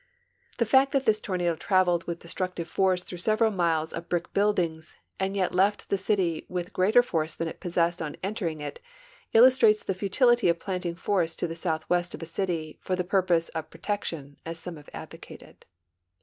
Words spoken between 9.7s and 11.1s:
the futility of planting